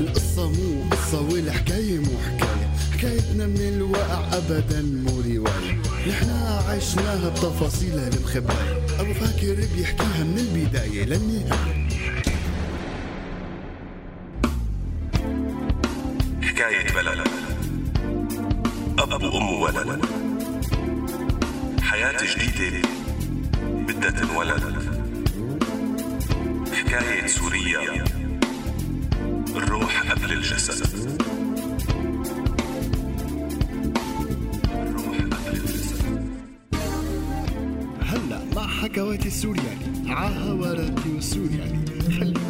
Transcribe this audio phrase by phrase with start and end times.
[0.00, 2.70] القصة مو قصة والحكاية مو حكاية.
[2.92, 5.82] حكايتنا من الواقع أبدا مو رواية.
[6.08, 11.88] نحنا عشناها بتفاصيلها المخباية أبو فاكر بيحكيها من البداية للنهاية.
[16.42, 17.28] حكاية بلد.
[18.98, 20.04] أب وأم ولد
[21.82, 23.03] حياة جديدة.
[24.04, 24.62] بدها تنولد
[26.72, 28.04] حكاية سوريا
[29.56, 31.08] الروح قبل الجسد.
[34.72, 36.22] الروح قبل الجسد.
[38.02, 41.84] هلا مع حكواتي السورياني عاها وراديو السورياني
[42.18, 42.43] خليكم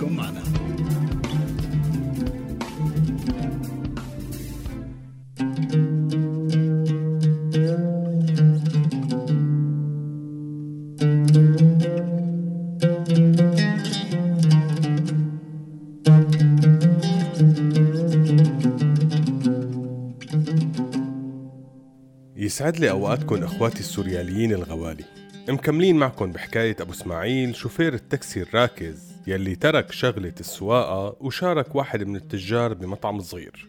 [22.55, 25.05] يسعد لي أوقاتكم اخواتي السورياليين الغوالي.
[25.49, 32.17] مكملين معكم بحكاية أبو إسماعيل شوفير التاكسي الراكز يلي ترك شغلة السواقة وشارك واحد من
[32.17, 33.69] التجار بمطعم صغير.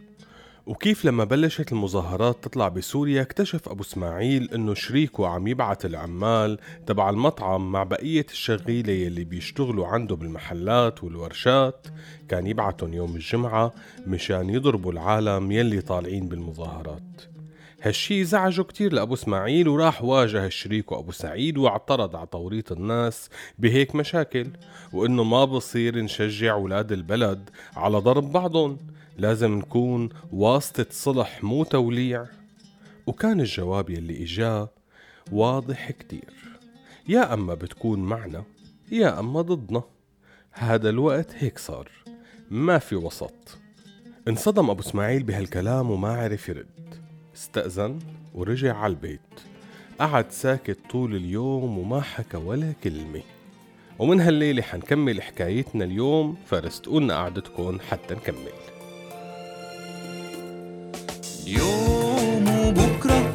[0.65, 7.09] وكيف لما بلشت المظاهرات تطلع بسوريا اكتشف أبو إسماعيل إنه شريكه عم يبعت العمال تبع
[7.09, 11.87] المطعم مع بقية الشغيلة يلي بيشتغلوا عنده بالمحلات والورشات.
[12.29, 13.73] كان يبعتهم يوم الجمعة
[14.07, 17.34] مشان يضربوا العالم يلي طالعين بالمظاهرات.
[17.85, 23.95] هالشي زعجه كتير لأبو إسماعيل وراح واجه شريكه أبو سعيد واعترض على توريط الناس بهيك
[23.95, 24.47] مشاكل
[24.93, 28.77] وإنه ما بصير نشجع ولاد البلد على ضرب بعضهم
[29.17, 32.25] لازم نكون واسطة صلح مو توليع.
[33.07, 34.69] وكان الجواب يلي إجاه
[35.31, 36.33] واضح كتير.
[37.07, 38.43] يا أما بتكون معنا
[38.91, 39.83] يا أما ضدنا.
[40.51, 41.89] هذا الوقت هيك صار
[42.51, 43.57] ما في وسط.
[44.27, 47.04] انصدم أبو إسماعيل بهالكلام وما عرف يرد.
[47.35, 47.99] استأذن
[48.35, 49.19] ورجع على البيت.
[49.99, 53.21] قعد ساكت طول اليوم وما حكى ولا كلمة.
[53.99, 58.55] ومن هالليلة حنكمل حكايتنا اليوم فرستقولنا قعدتكم حتى نكمل.
[61.43, 63.33] اليوم وبكرة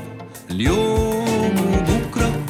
[0.50, 2.42] اليوم وبكرة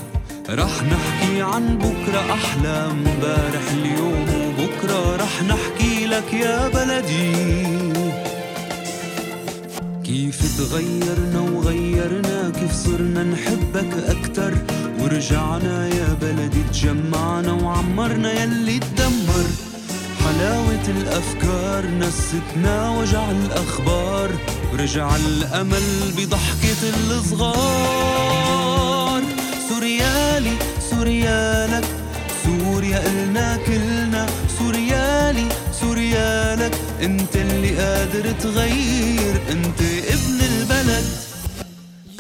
[0.50, 4.26] رح نحكي عن بكرة أحلى امبارح اليوم
[4.58, 7.89] وبكرة رح نحكي لك يا بلدي.
[10.70, 14.54] تغيرنا وغيرنا كيف صرنا نحبك أكتر؟
[15.00, 19.46] ورجعنا يا بلدي تجمعنا وعمرنا يلي تدمر.
[20.24, 24.30] حلاوة الأفكار نستنا وجع الأخبار.
[24.72, 28.42] ورجع الأمل بضحكة الصغار.
[29.68, 30.56] سوريالي
[30.90, 31.84] سوريالك
[32.44, 33.99] سوريا إلنا كلنا.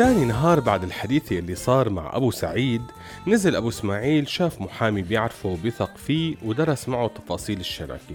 [0.00, 2.82] تاني نهار بعد الحديث اللي صار مع أبو سعيد
[3.26, 8.14] نزل أبو إسماعيل شاف محامي بيعرفه وبيثق فيه ودرس معه تفاصيل الشراكة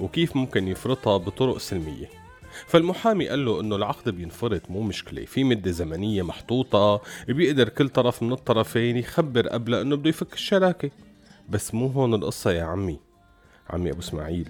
[0.00, 2.08] وكيف ممكن يفرطها بطرق سلمية.
[2.66, 8.22] فالمحامي قال له إنه العقد بينفرط مو مشكلة في مدة زمنية محطوطة بيقدر كل طرف
[8.22, 10.90] من الطرفين يخبر قبل إنه بده يفك الشراكة.
[11.48, 12.98] بس مو هون القصة يا عمي.
[13.70, 14.48] عمي أبو إسماعيل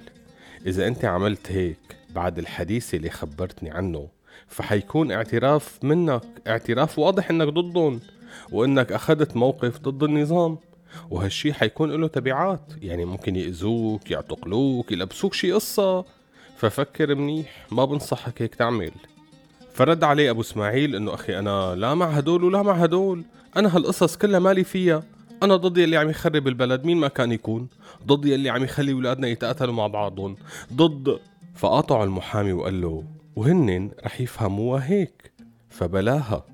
[0.67, 4.16] إذا أنت عملت هيك بعد الحديث اللي خبرتني عنه
[4.49, 8.01] فحيكون اعتراف منك اعتراف واضح إنك ضدهم
[8.53, 10.59] وإنك أخذت موقف ضد النظام.
[11.11, 16.05] وهالشي حيكون له تبعات يعني ممكن يأذوك يعتقلوك يلبسوك شي قصة.
[16.57, 18.93] ففكر منيح ما بنصحك هيك تعمل.
[19.73, 23.25] فرد عليه أبو إسماعيل إنه أخي أنا لا مع هدول ولا مع هدول.
[23.57, 25.03] أنا هالقصص كلها مالي فيها.
[25.43, 27.69] أنا ضد اللي عم يخرب البلد مين ما كان يكون.
[28.07, 30.37] ضد اللي عم يخلي أولادنا يتقاتلوا مع بعضهم.
[30.73, 31.19] ضد.
[31.55, 33.05] فقاطع المحامي وقال له
[33.37, 35.33] وهن رح يفهموها هيك.
[35.69, 36.47] فبلاها.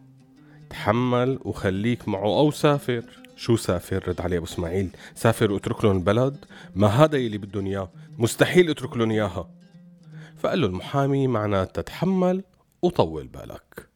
[0.71, 3.05] تحمل وخليك معه أو سافر.
[3.37, 4.89] شو سافر؟ رد عليه أبو إسماعيل.
[5.15, 6.45] سافر واترك لهم البلد.
[6.75, 7.91] ما هذا يلي بدهم إياه.
[8.19, 9.49] مستحيل اترك لهم إياها.
[10.37, 12.45] فقال له المحامي معناتها تحمل
[12.83, 13.89] وطول بالك.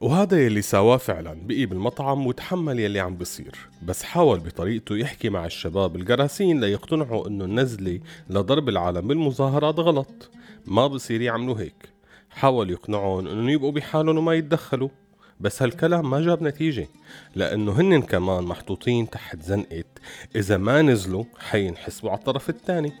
[0.00, 1.46] وهذا يلي سواه فعلا.
[1.46, 3.54] بقي بالمطعم وتحمل يلي عم بصير.
[3.82, 8.00] بس حاول بطريقته يحكي مع الشباب الجراسين ليقتنعوا إنه النزلة
[8.30, 10.30] لضرب العالم بالمظاهرات غلط.
[10.66, 11.99] ما بصير يعملوا هيك.
[12.30, 14.88] حاول يقنعهم انه يبقوا بحالهم وما يتدخلوا.
[15.40, 16.88] بس هالكلام ما جاب نتيجة
[17.34, 19.84] لأنه هن كمان محطوطين تحت زنقة
[20.36, 22.92] إذا ما نزلوا حينحسبوا على الطرف الثاني.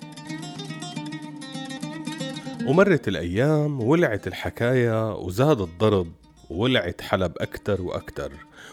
[2.66, 6.12] ومرت الأيام ولعت الحكاية وزاد الضرب
[6.50, 8.32] وولعت حلب أكتر وأكتر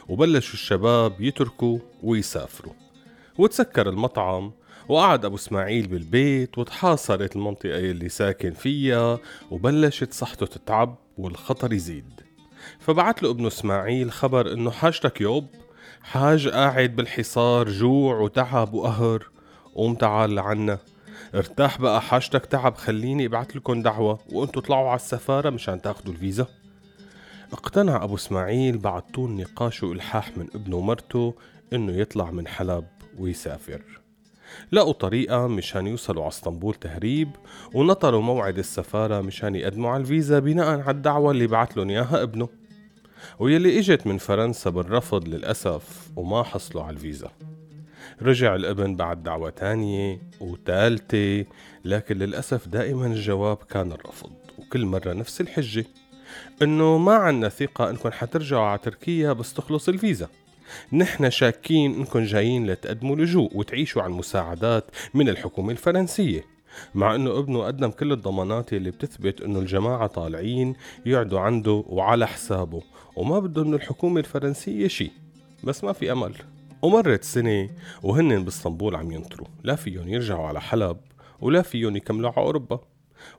[0.09, 2.73] وبلشوا الشباب يتركوا ويسافروا.
[3.37, 4.51] وتسكر المطعم
[4.89, 9.19] وقعد أبو إسماعيل بالبيت وتحاصرت المنطقة اللي ساكن فيها
[9.51, 12.21] وبلشت صحته تتعب والخطر يزيد.
[12.79, 15.47] فبعت له ابنه إسماعيل خبر إنه حاجتك يوب
[16.01, 19.29] حاج قاعد بالحصار جوع وتعب وقهر.
[19.75, 20.79] قوم تعال لعنا.
[21.35, 26.47] ارتاح بقى حاجتك تعب خليني أبعت لكم دعوة وأنتوا طلعوا على السفارة مشان تاخدوا الفيزا.
[27.53, 31.33] اقتنع أبو إسماعيل بعد طول نقاش والحاح من ابنه ومرته
[31.73, 32.85] إنه يطلع من حلب
[33.19, 33.81] ويسافر.
[34.71, 37.29] لقوا طريقة مشان يوصلوا على اسطنبول تهريب
[37.73, 42.49] ونطروا موعد السفارة مشان يقدموا على الفيزا بناء على الدعوة اللي بعت لهم إياها ابنه.
[43.39, 47.31] ويلي إجت من فرنسا بالرفض للأسف وما حصلوا على الفيزا.
[48.21, 51.45] رجع الابن بعد دعوة تانية وتالتة
[51.85, 55.85] لكن للأسف دائما الجواب كان الرفض وكل مرة نفس الحجة.
[56.61, 60.27] إنه ما عنا ثقة إنكم حترجعوا على تركيا بس تخلص الفيزا.
[60.93, 66.45] نحن شاكين انكم جايين لتقدموا لجوء وتعيشوا على المساعدات من الحكومة الفرنسية.
[66.95, 70.73] مع انه ابنه قدم كل الضمانات اللي بتثبت انه الجماعة طالعين
[71.05, 72.81] يقعدوا عنده وعلى حسابه
[73.15, 75.11] وما بده من الحكومة الفرنسية شي.
[75.63, 76.33] بس ما في أمل.
[76.81, 77.69] ومرت سنة
[78.03, 79.47] وهن باسطنبول عم ينطروا.
[79.63, 80.97] لا فيهم يرجعوا على حلب
[81.41, 82.79] ولا فيهم يكملوا على أوروبا.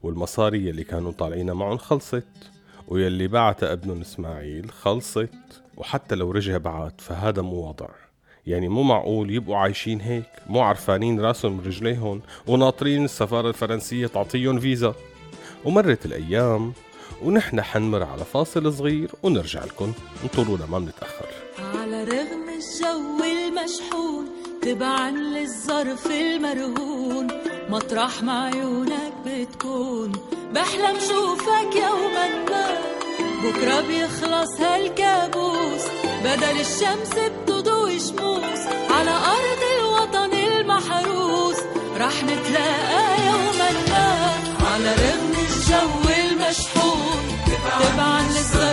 [0.02, 2.24] والمصاري اللي كانوا طالعينها معهم خلصت.
[2.88, 5.62] ويلي بعتها ابنهم إسماعيل خلصت.
[5.78, 7.88] وحتى لو رجع بعد فهذا مو وضع.
[8.46, 14.94] يعني مو معقول يبقوا عايشين هيك مو عرفانين راسهم رجليهم وناطرين السفارة الفرنسية تعطيهم فيزا.
[15.64, 16.72] ومرت الأيام
[17.22, 19.92] ونحن حنمر على فاصل صغير ونرجع لكم.
[20.24, 21.26] انطرونا ما بنتأخر.
[21.58, 24.26] على رغم الجو المشحون
[24.62, 27.28] تبعا للظرف المرهون
[27.70, 30.12] مطرح ما عيونك بتكون.
[30.54, 32.87] بحلم شوفك يوما ما
[33.42, 35.82] بكرة بيخلص هالكابوس.
[36.24, 37.12] بدل الشمس
[37.46, 41.56] بتضوي شموس على أرض الوطن المحروس.
[41.96, 44.30] رح نتلاقى يوما ما
[44.72, 47.22] على رغم الجو المشحون.
[47.80, 48.67] تبعا للظرف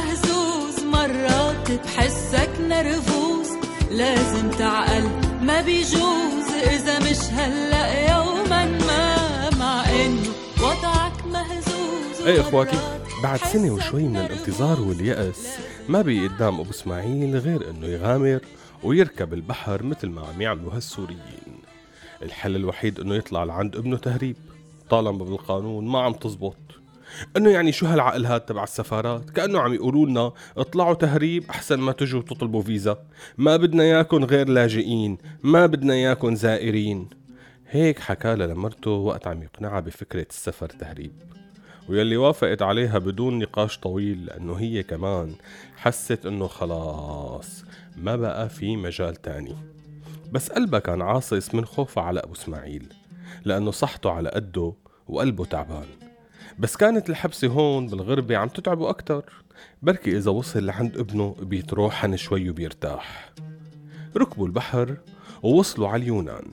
[0.00, 3.48] مهزوز مرات بحسك نرفوز.
[3.90, 5.04] لازم تعقل
[5.42, 6.48] ما بيجوز.
[6.66, 10.28] إذا مش هلأ يوما ما مع إنه
[10.62, 12.38] وضعك مهزوز.
[12.38, 15.48] إخواتي ومرات بعد سنة وشوي من الانتظار واليأس
[15.88, 18.40] ما بقي قدام أبو إسماعيل غير إنه يغامر
[18.82, 21.60] ويركب البحر مثل ما عم يعملوا هالسوريين.
[22.22, 24.36] الحل الوحيد إنه يطلع لعند ابنه تهريب.
[24.90, 26.56] طالما بالقانون ما عم تزبط.
[27.36, 31.92] انه يعني شو هالعقل هاد تبع السفارات؟ كأنه عم يقولوا لنا اطلعوا تهريب أحسن ما
[31.92, 32.98] تجوا تطلبوا فيزا.
[33.38, 37.08] ما بدنا اياكم غير لاجئين ما بدنا اياكم زائرين.
[37.70, 41.12] هيك حكالها لمرته وقت عم يقنعها بفكرة السفر تهريب.
[41.88, 45.34] ويلي وافقت عليها بدون نقاش طويل لأنه هي كمان
[45.76, 47.64] حست إنه خلاص
[47.96, 49.56] ما بقى في مجال تاني.
[50.32, 52.92] بس قلبها كان عاصص من خوفها على أبو إسماعيل
[53.44, 54.72] لأنه صحته على قده
[55.08, 55.86] وقلبه تعبان.
[56.58, 59.24] بس كانت الحبسة هون بالغربة عم تتعبه أكتر.
[59.82, 63.32] بركي إذا وصل لعند ابنه بيتروحن شوي وبيرتاح.
[64.16, 64.96] ركبوا البحر
[65.42, 66.44] ووصلوا على اليونان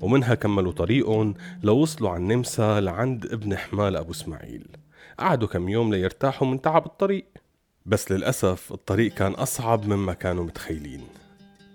[0.00, 4.66] ومنها كملوا طريقهم لوصلوا على النمسا لعند ابن حمال أبو إسماعيل.
[5.18, 7.26] قعدوا كم يوم ليرتاحوا من تعب الطريق.
[7.86, 11.06] بس للأسف الطريق كان أصعب مما كانوا متخيلين.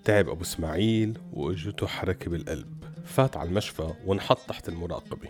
[0.04, 2.84] تعب أبو إسماعيل وإجته حركة بالقلب.
[3.06, 5.28] فات على المشفى وانحط تحت المراقبة.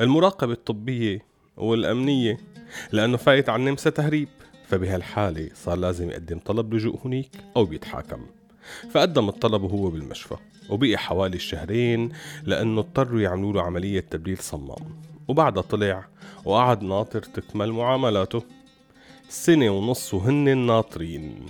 [0.00, 2.38] المراقبة الطبية والأمنية
[2.92, 4.28] لأنه فايت على النمسا تهريب.
[4.68, 8.26] فبهالحالة صار لازم يقدم طلب لجوء هنيك أو بيتحاكم
[8.90, 10.36] فقدم الطلب وهو بالمشفى
[10.70, 12.12] وبقي حوالي شهرين
[12.44, 15.02] لأنه اضطروا يعملوا له عملية تبديل صمام.
[15.28, 16.06] وبعدها طلع
[16.44, 18.42] وقعد ناطر تكمل معاملاته.
[19.28, 21.46] سنة ونص وهن ناطرين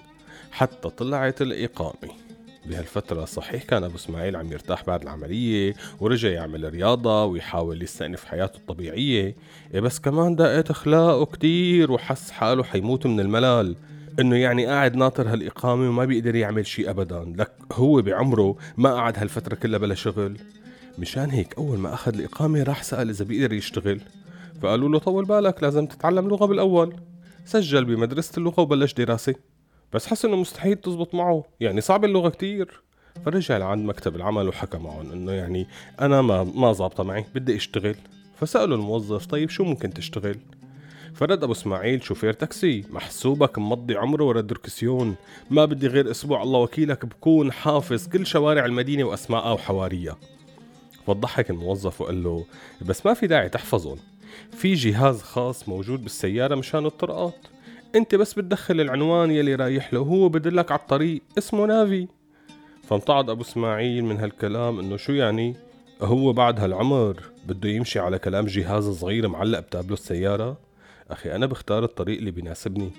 [0.53, 2.24] حتى طلعت الإقامة.
[2.67, 8.57] بهالفترة صحيح كان أبو إسماعيل عم يرتاح بعد العملية ورجع يعمل رياضة ويحاول يستأنف حياته
[8.57, 9.37] الطبيعية.
[9.75, 13.77] إيه بس كمان دقت أخلاقه كتير وحس حاله حيموت من الملل.
[14.21, 17.35] إنه يعني قاعد ناطر هالإقامة وما بيقدر يعمل شيء ابدا.
[17.39, 20.37] لك هو بعمره ما قعد هالفترة كلها بلا شغل.
[20.99, 24.01] مشان هيك أول ما أخذ الإقامة راح سأل إذا بيقدر يشتغل.
[24.63, 26.97] فقالوا له طول بالك لازم تتعلم لغة بالأول.
[27.45, 29.35] سجل بمدرسة اللغة وبلش دراسة.
[29.93, 31.45] بس حس إنه مستحيل تزبط معه.
[31.61, 32.81] يعني صعب اللغة كتير.
[33.25, 35.67] فرجع لعند مكتب العمل وحكى معهم إنه يعني
[36.01, 37.97] أنا ما ما ظابطة معي بدي أشتغل.
[38.41, 40.37] فسالوا الموظف طيب شو ممكن تشتغل؟
[41.15, 45.17] فرد أبو إسماعيل شوفير تاكسي محسوبك مضي عمره ورا الدركسيون.
[45.51, 50.17] ما بدي غير أسبوع الله وكيلك بكون حافظ كل شوارع المدينة واسمائها وحواريها.
[51.07, 52.45] فضحك الموظف وقال له
[52.83, 53.99] بس ما في داعي تحفظهم.
[54.51, 57.35] في جهاز خاص موجود بالسيارة مشان الطرقات.
[57.95, 62.09] انت بس بتدخل العنوان يلي رايح له وهو بدلك على الطريق اسمه نافي.
[62.83, 65.55] فامتعض أبو إسماعيل من هالكلام إنه شو يعني؟
[66.03, 70.57] هو بعد هالعمر بده يمشي على كلام جهاز صغير معلق بتابلو السيارة
[71.11, 72.91] أخي أنا بختار الطريق اللي بيناسبني.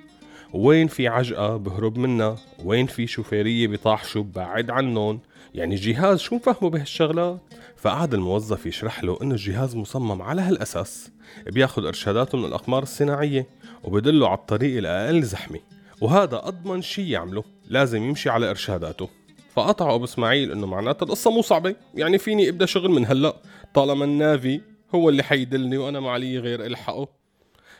[0.55, 5.19] وين في عجقة بهرب منها؟ وين في شوفيرية بيطاحشوا بعد عنهم؟
[5.53, 7.39] يعني جهاز شو فهمه بهالشغلات؟
[7.77, 11.12] فقعد الموظف يشرح له إنه الجهاز مصمم على هالأساس.
[11.47, 13.47] بياخد إرشاداته من الأقمار الصناعية
[13.83, 15.59] وبدله على الطريق الاقل زحمة.
[16.01, 19.09] وهذا أضمن شي يعمله لازم يمشي على إرشاداته.
[19.53, 21.75] فقطعوا ابو اسماعيل إنه معناتها القصة مو صعبة.
[21.95, 23.35] يعني فيني أبدأ شغل من هلأ؟
[23.74, 24.62] طالما النافي
[24.95, 27.25] هو اللي حيدلني وأنا ما علي غير إلحقه.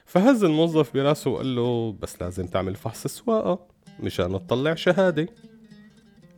[0.06, 3.60] فهز الموظف براسه وقال له بس لازم تعمل فحص سواقة
[4.00, 5.28] مشان تطلع شهادة.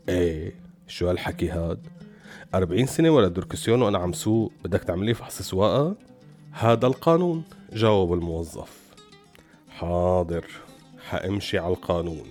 [0.10, 0.56] إيه
[0.88, 1.88] شو هالحكي هاد؟
[2.56, 5.96] 40 سنة ورا الدركسيون وأنا عم سوق بدك تعملي فحص سواقة؟
[6.52, 7.44] هذا القانون.
[7.74, 8.78] جاوب الموظف.
[9.70, 10.46] حاضر
[11.10, 12.28] حأمشي على القانون.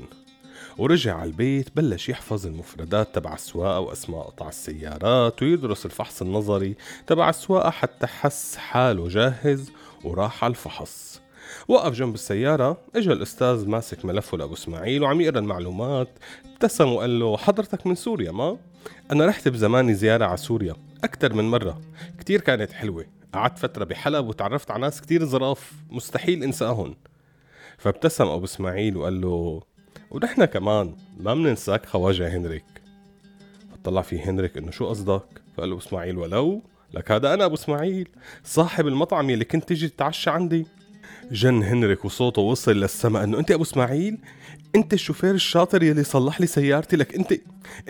[0.79, 6.77] ورجع على البيت بلش يحفظ المفردات تبع السواقة وأسماء قطع السيارات ويدرس الفحص النظري
[7.07, 9.71] تبع السواقة حتى حس حاله جاهز
[10.05, 11.21] وراح على الفحص.
[11.69, 16.09] وقف جنب السيارة اجى الأستاذ ماسك ملفه لأبو إسماعيل وعم يقرأ المعلومات
[16.53, 18.59] ابتسم وقال له حضرتك من سوريا ما؟
[19.13, 20.75] أنا رحت بزماني زيارة على سوريا
[21.05, 21.81] أكتر من مرة
[22.19, 26.95] كتير كانت حلوة قعدت فترة بحلب وتعرفت على ناس كتير ظراف مستحيل انساهم
[27.79, 29.63] فابتسم أبو إسماعيل وقال له
[30.11, 32.65] ونحن كمان ما مننساك خواجة هنريك.
[33.73, 36.63] فطلع في هنريك إنه شو قصدك؟ فقال له إسماعيل ولو
[36.95, 38.09] لك هذا أنا أبو إسماعيل
[38.45, 40.67] صاحب المطعم يلي كنت تيجي تتعشى عندي.
[41.33, 44.19] جن هنريك وصوته وصل للسماء إنه أنت أبو إسماعيل
[44.75, 46.97] أنت الشوفير الشاطر يلي صلح لي سيارتي.
[46.97, 47.33] لك أنت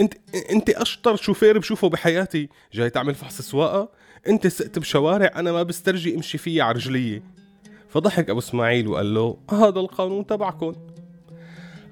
[0.01, 0.15] أنت
[0.51, 2.49] أنت أشطر شوفير بشوفه بحياتي.
[2.73, 3.89] جاي تعمل فحص سواقة
[4.29, 7.23] أنت سقت بشوارع أنا ما بسترجي امشي فيها على
[7.89, 10.73] فضحك أبو إسماعيل وقال له هذا القانون تبعكم.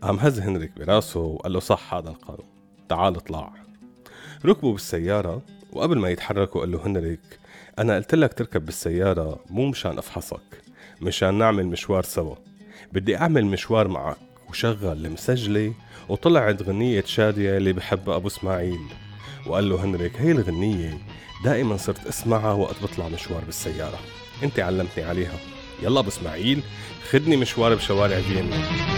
[0.02, 2.46] قام هز هنريك براسه وقال له صح هذا القانون.
[2.88, 3.52] تعال اطلع.
[4.44, 7.20] ركبوا بالسيارة وقبل ما يتحركوا قال له هنريك
[7.78, 10.63] أنا قلت لك تركب بالسيارة مو مشان أفحصك.
[11.00, 12.34] مشان نعمل مشوار سوا.
[12.92, 14.16] بدي أعمل مشوار معك
[14.48, 15.74] وشغل المسجلة
[16.08, 18.80] وطلعت غنية شادية اللي بحبها أبو إسماعيل.
[19.46, 20.98] وقال له هنريك هي الغنية
[21.44, 23.98] دائما صرت أسمعها وقت بطلع مشوار بالسيارة.
[24.42, 25.38] أنت علمتني عليها.
[25.82, 26.62] يلا أبو إسماعيل
[27.10, 28.93] خدني مشوار بشوارع فيينا.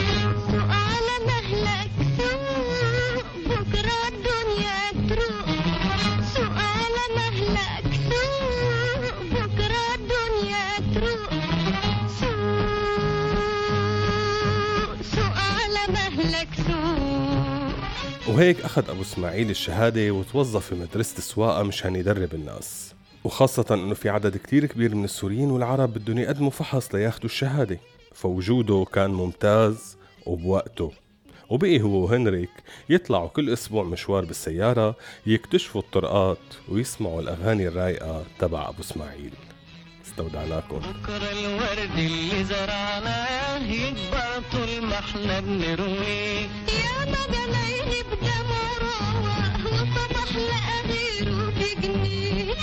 [18.36, 22.94] وهيك أخذ أبو إسماعيل الشهادة وتوظف في مدرسة السواقة مشان يدرب الناس.
[23.24, 27.78] وخاصة أنه في عدد كتير كبير من السوريين والعرب بدهم يقدموا فحص لياخدوا الشهادة.
[28.14, 30.92] فوجوده كان ممتاز وبوقته.
[31.50, 32.50] وبقي هو وهنريك
[32.88, 36.38] يطلعوا كل أسبوع مشوار بالسيارة يكتشفوا الطرقات
[36.68, 39.32] ويسمعوا الأغاني الرايقة تبع أبو إسماعيل.
[40.06, 46.40] استودعناكم بكرة الورد اللي زرعناه يكبر طول ما إحنا بنرويه
[46.80, 52.54] يا مجنين بدم وروق وصبح لقى غيره بجنيه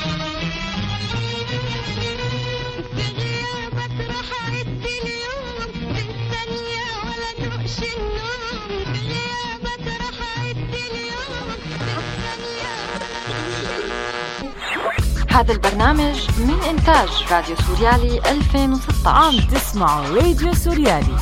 [15.34, 21.18] هذا البرنامج من إنتاج راديو سوريالي 2016 عم تسمعوا راديو سوريالي.